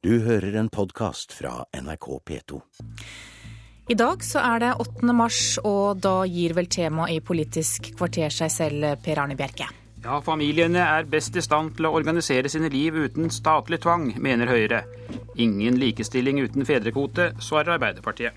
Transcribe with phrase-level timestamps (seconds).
[0.00, 2.58] Du hører en podkast fra NRK P2.
[3.92, 5.12] I dag så er det 8.
[5.12, 9.66] mars, og da gir vel temaet i Politisk kvarter seg selv, Per Arne Bjerke.
[10.00, 14.48] Ja, familiene er best i stand til å organisere sine liv uten statlig tvang, mener
[14.48, 14.86] Høyre.
[15.36, 18.32] Ingen likestilling uten fedrekvote, svarer Arbeiderpartiet.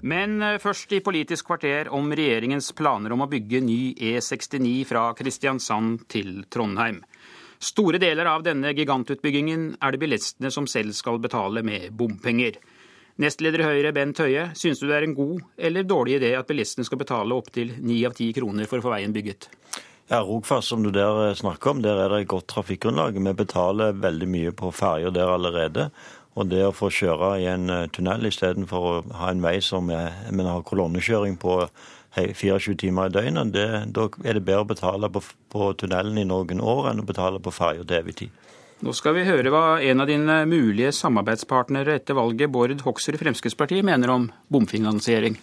[0.00, 5.10] Men eh, først i Politisk kvarter om regjeringens planer om å bygge ny E69 fra
[5.16, 7.02] Kristiansand til Trondheim.
[7.60, 12.56] Store deler av denne gigantutbyggingen er det bilistene som selv skal betale med bompenger.
[13.20, 16.48] Nestleder i Høyre Bent Høie, synes du det er en god eller dårlig idé at
[16.48, 19.50] bilistene skal betale opptil ni av ti kroner for å få veien bygget?
[20.10, 23.20] Ja, Rogfast som du der snakker om, der er det et godt trafikkgrunnlag.
[23.20, 25.90] Vi betaler veldig mye på ferjer der allerede.
[26.38, 29.90] Og det å få kjøre i en eh, tunnel istedenfor å ha en vei som
[29.94, 31.62] er, men har kolonnekjøring på
[32.14, 36.26] 24 timer i døgnet, det, da er det bedre å betale på, på tunnelen i
[36.26, 38.38] noen år enn å betale på ferja til evig tid.
[38.80, 43.84] Nå skal vi høre hva en av dine mulige samarbeidspartnere etter valget, Bård Hoksrud Fremskrittspartiet,
[43.84, 45.36] mener om bomfinansiering.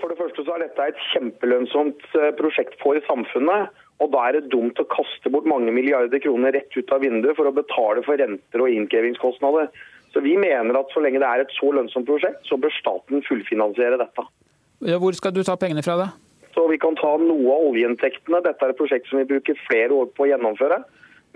[0.00, 3.74] For det første så er dette et kjempelønnsomt eh, prosjekt for samfunnet.
[4.00, 7.36] Og da er det dumt å kaste bort mange milliarder kroner rett ut av vinduet
[7.36, 9.68] for å betale for renter og innkrevingskostnader.
[10.12, 13.24] Så vi mener at så lenge det er et så lønnsomt prosjekt, så bør staten
[13.26, 14.24] fullfinansiere dette.
[14.78, 16.08] Hvor skal du ta pengene fra, da?
[16.54, 18.40] Så Vi kan ta noe av oljeinntektene.
[18.42, 20.80] Dette er et prosjekt som vi bruker flere år på å gjennomføre.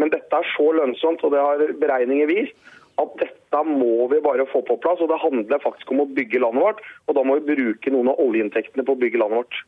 [0.01, 2.57] Men dette er så lønnsomt, og det har beregninger vist,
[3.01, 5.03] at dette må vi bare få på plass.
[5.05, 8.11] Og det handler faktisk om å bygge landet vårt, og da må vi bruke noen
[8.13, 9.61] av oljeinntektene på å bygge landet vårt.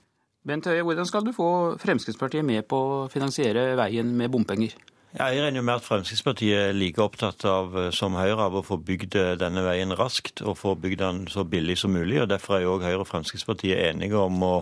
[0.45, 1.49] Bent Høie, hvordan skal du få
[1.81, 4.75] Fremskrittspartiet med på å finansiere veien med bompenger?
[5.15, 8.65] Ja, jeg regner med at Fremskrittspartiet er like opptatt av eh, som Høyre av å
[8.67, 12.17] få bygd eh, denne veien raskt og få bygd den så billig som mulig.
[12.25, 14.57] og Derfor er jo Høyre og Fremskrittspartiet enige om å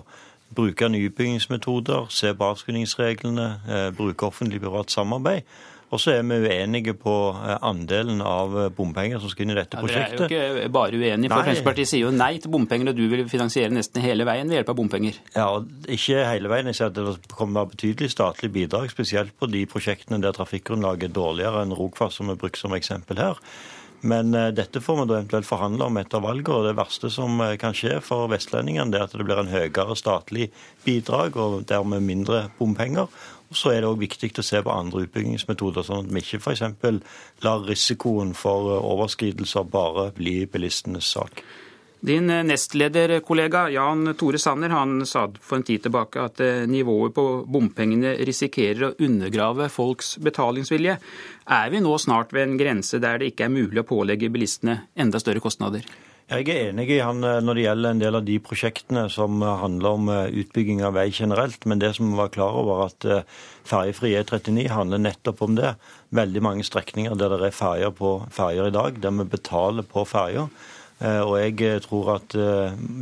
[0.53, 5.49] bruke nye utbyggingsmetoder, se på avskrivningsreglene, eh, bruke offentlig-privat samarbeid.
[5.93, 9.57] Og så er vi uenige på eh, andelen av eh, bompenger som skal inn i
[9.59, 10.23] dette ja, prosjektet.
[10.23, 11.45] Dere er jo ikke bare uenige, for nei.
[11.45, 14.73] Fremskrittspartiet sier jo nei til bompenger, og du vil finansiere nesten hele veien ved hjelp
[14.73, 15.19] av bompenger.
[15.37, 15.51] Ja,
[15.99, 16.71] ikke hele veien.
[16.73, 21.11] Jeg sier at det kommer være betydelig statlig bidrag, spesielt på de prosjektene der trafikkgrunnlaget
[21.11, 23.45] er dårligere enn Rogfast, som er brukt som eksempel her.
[24.03, 26.49] Men uh, dette får vi da eventuelt forhandle om etter valget.
[26.51, 30.49] og Det verste som kan skje for vestlendingene, er at det blir en høyere statlig
[30.89, 33.13] bidrag og dermed mindre bompenger.
[33.55, 36.63] Så er det òg viktig å se på andre utbyggingsmetoder, sånn at vi ikke f.eks.
[37.45, 41.45] lar risikoen for eh, overskridelser bare bli bilistenes sak.
[42.03, 47.15] Din eh, nestlederkollega Jan Tore Sanner han sa for en tid tilbake at eh, nivået
[47.15, 50.97] på bompengene risikerer å undergrave folks betalingsvilje.
[51.47, 54.81] Er vi nå snart ved en grense der det ikke er mulig å pålegge bilistene
[54.99, 55.87] enda større kostnader?
[56.33, 59.43] Jeg er enig i han eh, når det gjelder en del av de prosjektene som
[59.45, 61.67] eh, handler om eh, utbygging av vei generelt.
[61.69, 63.05] Men det som vi var klar over, at
[63.69, 65.75] ferjefri E39 handler nettopp om det.
[66.17, 70.07] Veldig mange strekninger der det er ferjer på ferjer i dag, der vi betaler på
[70.09, 70.47] ferja.
[71.03, 72.35] Og jeg tror at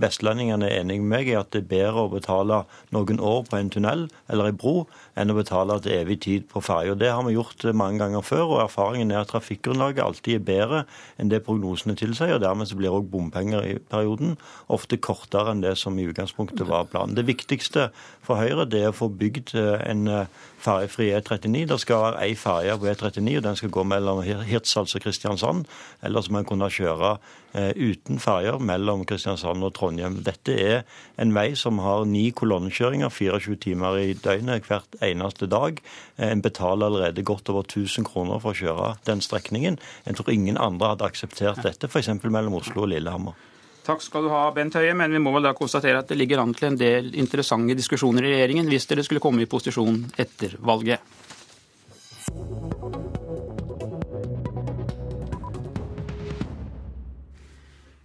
[0.01, 2.63] vestlendingene er enig med meg i at det er bedre å betale
[2.97, 4.87] noen år på en tunnel eller en bro
[5.21, 6.95] enn å betale til evig tid på ferja.
[6.99, 10.83] Det har vi gjort mange ganger før, og erfaringen er at trafikkgrunnlaget alltid er bedre
[11.21, 12.37] enn det prognosene tilsier.
[12.37, 14.37] og Dermed så blir òg bompenger i perioden
[14.73, 17.17] ofte kortere enn det som i utgangspunktet var planen.
[17.19, 17.91] Det viktigste
[18.27, 21.67] for Høyre det er å få bygd eh, en eh, ferjefri E39.
[21.71, 25.69] Det skal være ei ferje på E39, og den skal gå mellom Hirtshals og Kristiansand.
[26.07, 30.21] Ellers må en kunne kjøre eh, uten ferger mellom Kristiansand og Trondheim.
[30.27, 30.83] Dette er
[31.21, 35.81] en vei som har ni kolonnekjøringer 24 timer i døgnet hvert eneste dag.
[36.17, 39.81] En betaler allerede godt over 1000 kroner for å kjøre den strekningen.
[40.07, 42.13] Jeg tror ingen andre hadde akseptert dette, f.eks.
[42.23, 43.39] mellom Oslo og Lillehammer.
[43.87, 46.43] Takk skal du ha, Bent Høie, men vi må vel da konstatere at det ligger
[46.43, 50.59] an til en del interessante diskusjoner i regjeringen hvis dere skulle komme i posisjon etter
[50.61, 51.01] valget.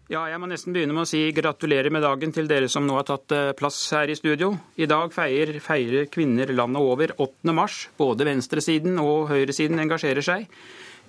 [0.06, 2.94] Ja, jeg må nesten begynne med å si gratulerer med dagen til dere som nå
[2.94, 4.52] har tatt eh, plass her i studio.
[4.78, 7.50] I dag feirer, feirer kvinner landet over 8.
[7.58, 7.88] mars.
[7.98, 10.46] Både venstresiden og høyresiden engasjerer seg.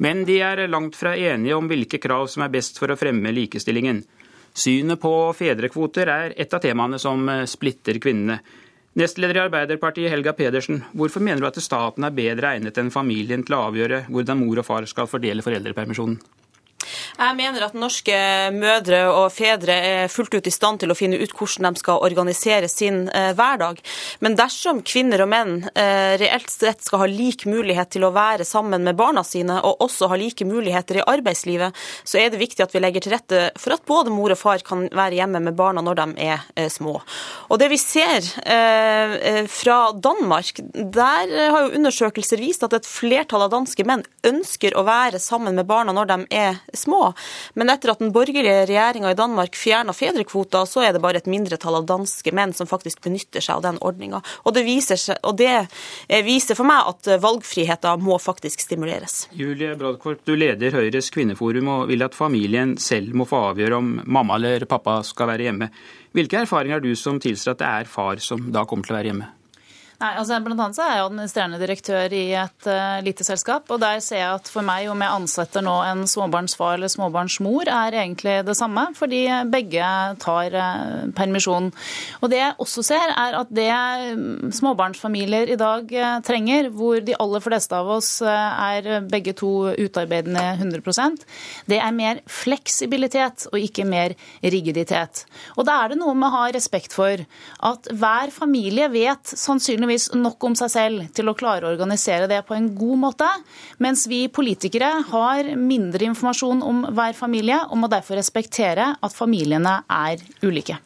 [0.00, 3.34] Men de er langt fra enige om hvilke krav som er best for å fremme
[3.36, 4.00] likestillingen.
[4.56, 8.38] Synet på fedrekvoter er et av temaene som eh, splitter kvinnene.
[8.96, 13.44] Nestleder i Arbeiderpartiet, Helga Pedersen, hvorfor mener du at staten er bedre egnet enn familien
[13.44, 16.16] til å avgjøre hvordan mor og far skal fordele foreldrepermisjonen?
[17.16, 18.16] Jeg mener at norske
[18.54, 22.02] mødre og fedre er fullt ut i stand til å finne ut hvordan de skal
[22.04, 23.80] organisere sin eh, hverdag.
[24.24, 28.46] Men dersom kvinner og menn eh, reelt sett skal ha lik mulighet til å være
[28.48, 32.66] sammen med barna sine, og også ha like muligheter i arbeidslivet, så er det viktig
[32.66, 35.56] at vi legger til rette for at både mor og far kan være hjemme med
[35.58, 36.98] barna når de er eh, små.
[37.48, 38.24] Og det vi ser
[39.50, 44.84] fra Danmark, der har jo undersøkelser vist at et flertall av danske menn ønsker å
[44.86, 46.95] være sammen med barna når de er små.
[47.54, 51.30] Men etter at den borgerlige regjeringa i Danmark fjerna fedrekvota, så er det bare et
[51.30, 54.22] mindretall av danske menn som faktisk benytter seg av den ordninga.
[54.44, 59.26] Og, og, det eh, viser for meg at valgfriheten må faktisk stimuleres.
[59.36, 63.96] Julie Brodkorp, du leder Høyres kvinneforum og vil at familien selv må få avgjøre om
[64.04, 65.70] mamma eller pappa skal være hjemme.
[66.16, 69.00] Hvilke erfaringer har du som tilsier at det er far som da kommer til å
[69.00, 69.32] være hjemme?
[69.96, 73.70] Nei, altså Blant annet så er jeg administrerende direktør i et uh, lite selskap.
[73.72, 77.70] og Der ser jeg at for meg om jeg ansetter nå en småbarnsfar eller småbarnsmor,
[77.72, 78.84] er egentlig det samme.
[78.98, 81.70] Fordi begge tar uh, permisjon.
[82.20, 87.00] Og Det jeg også ser, er at det mm, småbarnsfamilier i dag uh, trenger, hvor
[87.00, 91.24] de aller fleste av oss er begge to utarbeidende 100%
[91.70, 95.24] det er mer fleksibilitet og ikke mer rigiditet.
[95.56, 97.22] Og Da er det noe med å ha respekt for
[97.70, 102.26] at hver familie vet sannsynligvis sannsynligvis nok om seg selv til å klare å organisere
[102.28, 103.28] det på en god måte,
[103.78, 109.82] mens vi politikere har mindre informasjon om hver familie og må derfor respektere at familiene
[109.88, 110.78] er ulike.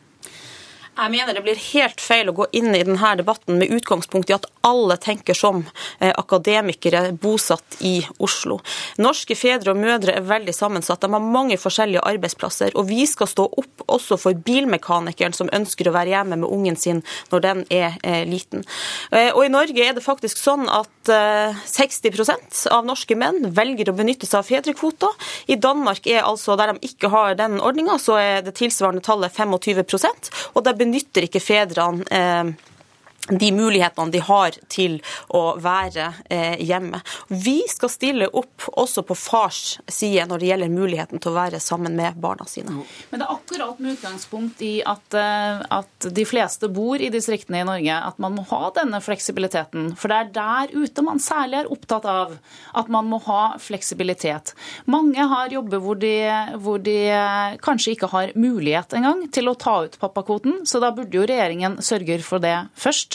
[1.00, 4.34] Jeg mener det blir helt feil å gå inn i denne debatten med utgangspunkt i
[4.36, 5.62] at alle tenker som
[5.98, 8.58] eh, akademikere bosatt i Oslo.
[9.00, 11.00] Norske fedre og mødre er veldig sammensatt.
[11.00, 12.76] De har mange forskjellige arbeidsplasser.
[12.76, 16.76] Og vi skal stå opp også for bilmekanikeren som ønsker å være hjemme med ungen
[16.76, 17.00] sin
[17.32, 18.66] når den er eh, liten.
[19.08, 23.94] Eh, og i Norge er det faktisk sånn at 60% av norske menn velger å
[23.96, 25.30] benytte seg av fedrekvoter.
[25.50, 29.34] I Danmark er altså, der de ikke har den ordninga, så er det tilsvarende tallet
[29.34, 32.50] 25% og der benytter ikke fedrene eh,
[33.28, 34.98] de mulighetene de har til
[35.36, 37.00] å være eh, hjemme.
[37.28, 41.60] Vi skal stille opp også på fars side når det gjelder muligheten til å være
[41.62, 42.80] sammen med barna sine.
[43.10, 47.62] Men det er akkurat med utgangspunkt i at, eh, at de fleste bor i distriktene
[47.62, 49.92] i Norge, at man må ha denne fleksibiliteten.
[50.00, 52.36] For det er der ute man særlig er opptatt av
[52.74, 54.54] at man må ha fleksibilitet.
[54.90, 56.14] Mange har jobber hvor de,
[56.62, 60.92] hvor de eh, kanskje ikke har mulighet engang til å ta ut pappakvoten, så da
[60.94, 63.09] burde jo regjeringen sørge for det først.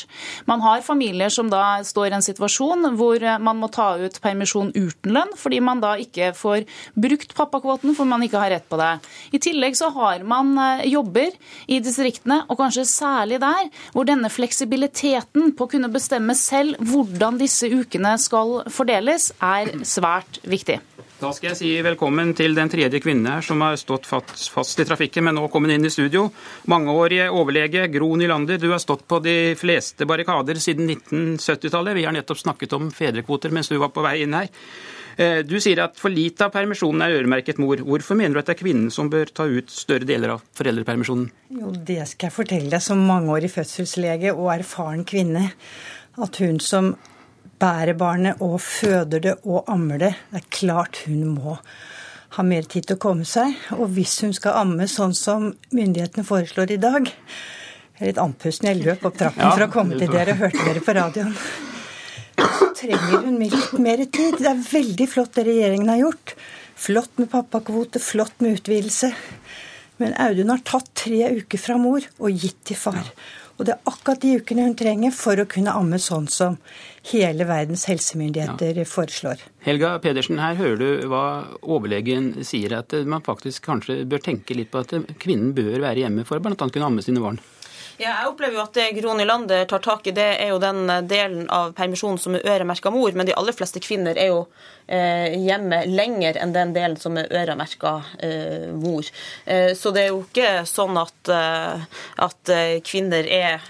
[0.49, 4.73] Man har familier som da står i en situasjon hvor man må ta ut permisjon
[4.75, 6.65] uten lønn, fordi man da ikke får
[6.99, 8.91] brukt pappakvoten for man ikke har rett på det.
[9.35, 11.33] I tillegg så har man eh, jobber
[11.67, 17.39] i distriktene, og kanskje særlig der, hvor denne fleksibiliteten på å kunne bestemme selv hvordan
[17.41, 20.79] disse ukene skal fordeles, er svært viktig.
[21.15, 24.85] Da skal jeg si velkommen til den tredje kvinnen her som har stått fast i
[24.87, 26.25] trafikken, men nå kommet inn i studio.
[26.67, 31.95] Mangeårige overlege Gro Nylander, du har stått på de fleste barrikader siden 1970-tallet.
[31.95, 34.51] Vi har nettopp snakket om fedrekvoter mens du var på vei inn her.
[35.15, 37.79] Eh, du sier at for lite av permisjonen er øremerket mor.
[37.79, 41.29] Hvorfor mener du at det er kvinnen som bør ta ut større deler av foreldrepermisjonen?
[41.61, 45.47] Jo, Det skal jeg fortelle deg som mangeårig fødselslege og erfaren kvinne.
[46.19, 46.97] At hun som
[47.61, 50.13] bærer barnet og føder det og ammer det.
[50.31, 51.57] Det er klart hun må
[52.35, 53.55] ha mer tid til å komme seg.
[53.77, 58.67] Og hvis hun skal amme sånn som myndighetene foreslår i dag Jeg er litt andpusten,
[58.67, 61.31] jeg løp opp trappen for å komme til dere og hørte dere på radioen.
[62.35, 64.35] Så trenger hun litt mer tid.
[64.41, 66.33] Det er veldig flott det regjeringen har gjort.
[66.75, 69.13] Flott med pappakvote, flott med utvidelse.
[70.03, 73.13] Men Audun har tatt tre uker fra mor og gitt til far.
[73.55, 76.57] Og det er akkurat de ukene hun trenger for å kunne amme sånn som
[77.11, 78.87] hele verdens helsemyndigheter ja.
[78.89, 79.43] foreslår.
[79.63, 81.25] Helga Pedersen, her hører du hva
[81.61, 86.27] overlegen sier, at man faktisk kanskje bør tenke litt på at kvinnen bør være hjemme
[86.27, 86.57] for bl.a.
[86.59, 87.39] kunne amme sine barn.
[87.97, 90.83] Ja, jeg opplever jo at det Gro Nylander tar tak i, det er jo den
[91.07, 93.15] delen av permisjonen som er øremerka mor.
[93.15, 94.41] Men de aller fleste kvinner er jo
[94.87, 99.07] Eh, hjemme lenger enn den delen som er øremerka eh, mor.
[99.49, 101.31] Eh, så det er jo ikke sånn at,
[102.21, 102.51] at
[102.85, 103.63] kvinner er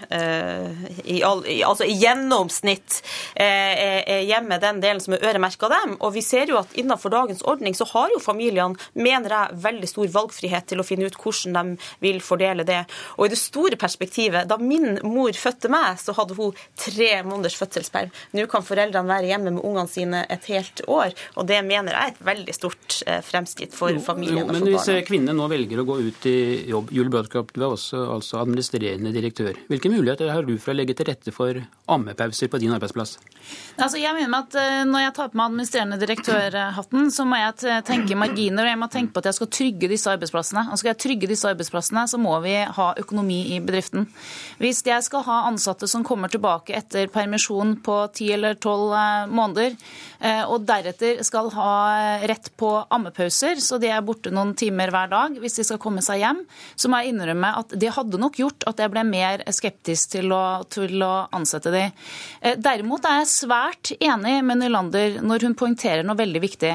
[1.06, 2.98] i, altså i gjennomsnitt
[3.40, 5.96] er hjemme den delen som er øremerka dem.
[6.04, 9.90] Og vi ser jo at innenfor dagens ordning så har jo familiene, mener jeg, veldig
[9.90, 12.82] stor valgfrihet til å finne ut hvordan de vil fordele det.
[13.16, 14.48] Og i det store perspektivet perspektivet.
[14.48, 18.12] Da min mor fødte meg, så hadde hun tre måneders fødselsperm.
[18.34, 22.02] Nå kan foreldrene være hjemme med ungene sine et helt år, og det mener jeg
[22.02, 24.46] er et veldig stort eh, fremskritt for familien.
[24.46, 27.62] Jo, men hvis eh, kvinnene nå velger å gå ut i jobb, Julie Brodkop, du
[27.62, 29.56] er også altså administrerende direktør.
[29.70, 31.60] Hvilke muligheter har du for å legge til rette for
[31.92, 33.18] ammepauser på din arbeidsplass?
[33.78, 34.56] Altså, jeg mener at
[34.88, 38.88] Når jeg tar på meg administrerende direktørhatten, så må jeg tenke marginer, og jeg må
[38.92, 40.66] tenke på at jeg skal trygge disse arbeidsplassene.
[40.72, 44.05] Og skal jeg trygge disse arbeidsplassene, så må vi ha økonomi i bedriften.
[44.62, 49.26] Hvis jeg skal ha ansatte som kommer tilbake etter permisjon på ti eller tolv eh,
[49.28, 49.76] måneder,
[50.20, 51.72] eh, og deretter skal ha
[52.24, 56.04] rett på ammepauser, så de er borte noen timer hver dag hvis de skal komme
[56.06, 56.42] seg hjem,
[56.76, 60.32] så må jeg innrømme at det hadde nok gjort at jeg ble mer skeptisk til
[60.36, 61.86] å, til å ansette de.
[62.42, 66.74] Eh, derimot er jeg svært enig med Nylander når hun poengterer noe veldig viktig.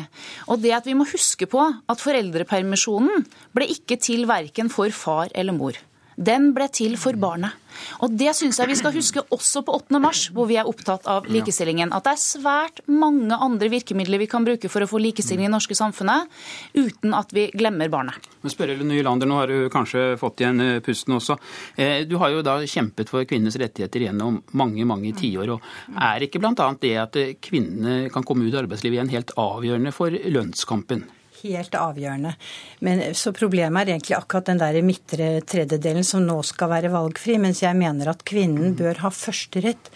[0.52, 3.24] Og det at vi må huske på at foreldrepermisjonen
[3.56, 5.78] ble ikke til verken for far eller mor.
[6.20, 7.56] Den ble til for barnet.
[8.04, 10.00] Og Det syns jeg vi skal huske også på 8.
[10.02, 11.94] mars, hvor vi er opptatt av likestillingen.
[11.96, 15.48] At det er svært mange andre virkemidler vi kan bruke for å få likestilling i
[15.48, 16.28] det norske samfunnet,
[16.76, 18.28] uten at vi glemmer barnet.
[18.42, 21.38] Men spør Nylander, nå har du kanskje fått igjen eh, pusten også.
[21.80, 25.54] Eh, du har jo da kjempet for kvinnenes rettigheter gjennom mange mange tiår.
[25.56, 26.52] og Er ikke bl.a.
[26.80, 31.06] det at kvinnene kan komme ut i arbeidslivet igjen helt avgjørende for lønnskampen?
[31.42, 32.34] Helt avgjørende.
[32.80, 37.38] Men Så problemet er egentlig akkurat den der midtre tredjedelen som nå skal være valgfri,
[37.38, 39.90] mens jeg mener at kvinnen bør ha førsterett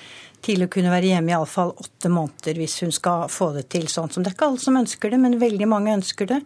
[0.44, 3.86] til å kunne være hjemme i iallfall åtte måneder hvis hun skal få det til
[3.88, 6.42] sånn som Det er ikke alle som ønsker det, men veldig mange ønsker det.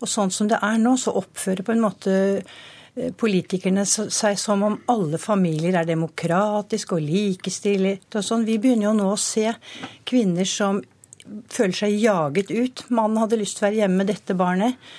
[0.00, 4.64] Og sånn som det er nå, så oppfører på en måte eh, politikerne seg som
[4.66, 8.48] om alle familier er demokratiske og likestilte og sånn.
[8.48, 9.52] Vi begynner jo nå å se
[10.08, 10.80] kvinner som
[11.52, 12.84] føler seg jaget ut.
[12.94, 14.90] Mannen hadde lyst til å være hjemme med dette barnet,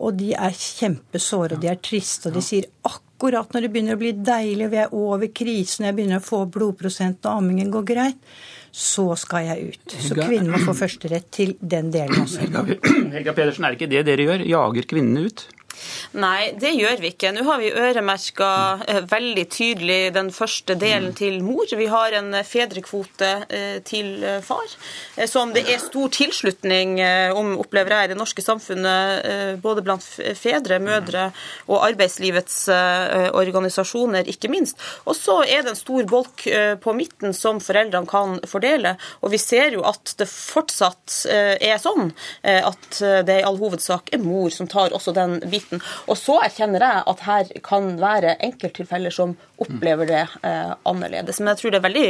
[0.00, 2.30] og de er kjempesåre og de er triste.
[2.30, 5.84] Og de sier akkurat når det begynner å bli deilig, og vi er over krisen,
[5.84, 8.34] og jeg begynner å få blodprosenten og ammingen går greit,
[8.70, 9.96] så skal jeg ut.
[9.98, 12.46] Så kvinnen må få førsterett til den delen også.
[13.16, 14.46] Helga Pedersen, er det ikke det dere gjør?
[14.54, 15.48] Jager kvinnene ut?
[16.18, 17.30] Nei, det gjør vi ikke.
[17.34, 18.50] Nå har vi øremerka
[18.90, 21.70] eh, veldig tydelig den første delen til mor.
[21.70, 24.66] Vi har en fedrekvote eh, til eh, far,
[25.30, 26.98] som det er stor tilslutning
[27.36, 30.04] om, opplever jeg, i det norske samfunnet, både blant
[30.38, 31.28] fedre, mødre
[31.68, 32.56] og arbeidslivets
[33.36, 34.80] organisasjoner, ikke minst.
[35.04, 36.44] Og så er det en stor bolk
[36.82, 38.96] på midten som foreldrene kan fordele.
[39.22, 42.10] Og vi ser jo at det fortsatt er sånn
[42.42, 45.84] at det i all hovedsak er mor som tar også den biten konflikten.
[46.10, 51.40] Og så erkjenner jeg at her kan være enkelttilfeller som opplever det eh, annerledes.
[51.40, 52.08] Men jeg tror det er veldig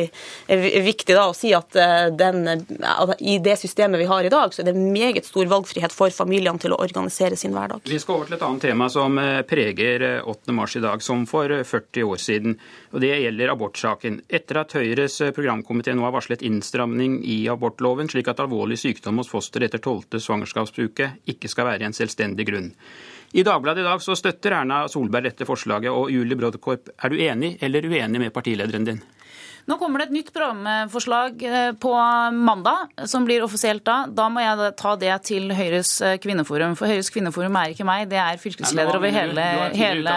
[0.49, 1.77] eh, viktig da å si at
[2.17, 5.95] den, at, i det systemet vi har i dag, så er det meget stor valgfrihet
[5.95, 7.85] for familiene til å organisere sin hverdag.
[7.89, 10.51] Vi skal over til et annet tema som eh, preger 8.
[10.51, 12.57] Eh, mars i dag, som for 40 år siden.
[12.93, 14.21] og Det gjelder abortsaken.
[14.29, 19.31] Etter at Høyres programkomité nå har varslet innstramning i abortloven, slik at alvorlig sykdom hos
[19.31, 20.21] foster etter 12.
[20.21, 22.75] svangerskapsuke ikke skal være en selvstendig grunn.
[23.33, 27.21] I Dagbladet i dag så støtter Erna Solberg dette forslaget, og Julie Brodkorp, er du
[27.23, 29.03] enig eller uenig med partilederen din?
[29.71, 31.93] Nå kommer det et nytt programforslag eh, på
[32.35, 34.01] mandag, som blir offisielt da.
[34.11, 36.75] Da må jeg ta det til Høyres eh, kvinneforum.
[36.79, 39.45] For Høyres kvinneforum er ikke meg, det er fylkesleder over hele,
[39.77, 40.17] hele,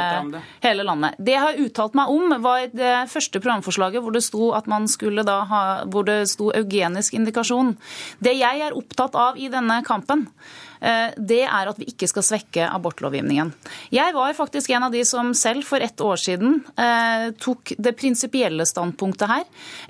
[0.63, 1.19] hele, landet.
[1.19, 4.89] Det jeg har uttalt meg om, var det første programforslaget hvor det sto at man
[4.89, 7.75] skulle da ha, hvor det sto eugenisk indikasjon.
[8.23, 10.31] Det jeg er opptatt av i denne kampen,
[11.17, 13.53] det er at vi ikke skal svekke abortlovgivningen.
[13.93, 17.95] Jeg var faktisk en av de som selv for ett år siden eh, tok det
[17.99, 19.45] prinsipielle standpunktet her,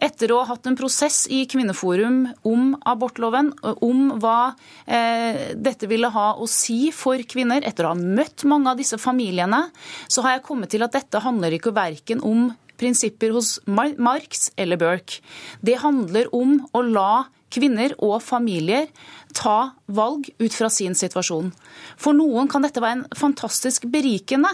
[0.05, 3.51] etter å ha hatt en prosess i Kvinneforum om abortloven,
[3.85, 4.53] om hva
[4.85, 7.65] eh, dette ville ha å si for kvinner.
[7.65, 9.65] Etter å ha møtt mange av disse familiene,
[10.07, 14.79] så har jeg kommet til at dette handler ikke verken om prinsipper hos Marx eller
[14.81, 15.21] Burke.
[15.61, 18.89] Det handler om å la kvinner og familier
[19.37, 21.53] ta valg ut fra sin situasjon.
[21.97, 24.51] For noen kan dette være en fantastisk berikende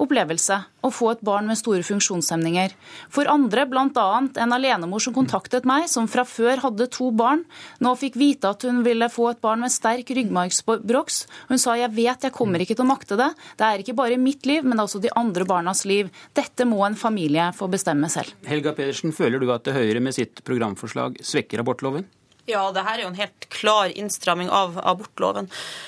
[0.00, 2.74] opplevelse å få et barn med store funksjonshemninger.
[3.12, 4.06] For andre, bl.a.
[4.42, 7.44] en alenemor som kontaktet meg, som fra før hadde to barn,
[7.84, 11.20] nå fikk vite at hun ville få et barn med sterk ryggmargsbroks.
[11.50, 13.30] Hun sa jeg vet jeg kommer ikke til å makte det.
[13.60, 16.10] Det er ikke bare mitt liv, men også de andre barnas liv.
[16.36, 18.34] Dette må en familie få bestemme selv.
[18.48, 22.06] Helga Pedersen, føler du at Høyre med sitt programforslag svekker abortloven?
[22.46, 25.46] Ja, det her er jo en helt klar innstramming av abortloven.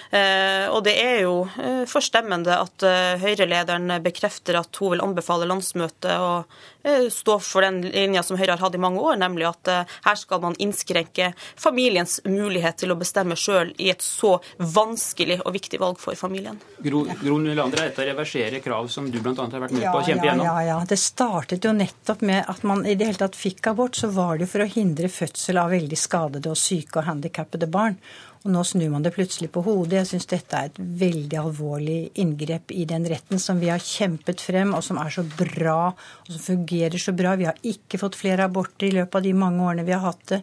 [0.09, 5.49] Eh, og det er jo eh, forstemmende at eh, Høyre-lederen bekrefter at hun vil anbefale
[5.51, 6.31] landsmøtet å
[7.13, 9.73] stå for den linja som Høyre har hatt i mange år, nemlig at
[10.05, 15.55] her skal man innskrenke familiens mulighet til å bestemme sjøl i et så vanskelig og
[15.57, 16.61] viktig valg for familien.
[16.85, 19.35] Gro, Gro Nylander, dette reverserer reversere krav som du bl.a.
[19.37, 20.47] har vært med ja, på å kjempe gjennom?
[20.47, 20.79] Ja, ja, ja.
[20.89, 24.37] Det startet jo nettopp med at man i det hele tatt fikk abort, så var
[24.37, 28.01] det jo for å hindre fødsel av veldig skadede og syke og handikappede barn.
[28.47, 29.97] Og nå snur man det plutselig på hodet.
[30.05, 34.45] Jeg syns dette er et veldig alvorlig inngrep i den retten som vi har kjempet
[34.45, 37.37] frem, og som er så bra, og som fungerer så bra.
[37.37, 40.27] Vi har ikke fått flere aborter i løpet av de mange årene vi har hatt
[40.33, 40.43] det.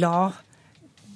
[0.00, 0.30] La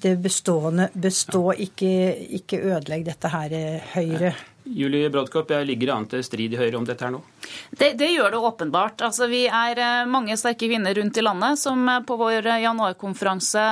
[0.04, 1.92] det bestående bestå, ikke,
[2.40, 3.54] ikke ødelegg dette her,
[3.94, 4.34] Høyre.
[4.64, 7.22] Julie Brodkop, ligger an til strid i Høyre om dette her nå?
[7.70, 9.02] Det, det, gjør det åpenbart.
[9.02, 12.62] Altså, vi er eh, mange sterke kvinner rundt i landet som eh, på vår eh,
[12.64, 13.64] januarkonferanse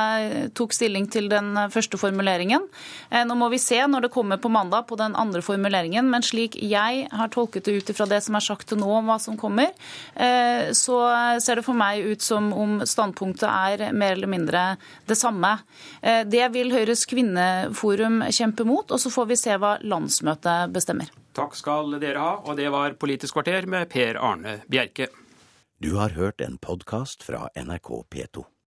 [0.59, 2.65] tok stilling til den første formuleringen.
[3.13, 6.57] Nå må vi se når det kommer på mandag på den andre formuleringen, men slik
[6.59, 9.39] jeg har tolket det ut ifra det som er sagt til nå om hva som
[9.39, 9.73] kommer,
[10.77, 10.99] så
[11.43, 14.67] ser det for meg ut som om standpunktet er mer eller mindre
[15.09, 15.55] det samme.
[16.03, 21.22] Det vil Høyres kvinneforum kjempe mot, og så får vi se hva landsmøtet bestemmer.
[21.33, 25.09] Takk skal dere ha, og det var Politisk kvarter med Per Arne Bjerke.
[25.83, 28.45] Du har hørt en podkast fra NRK P2.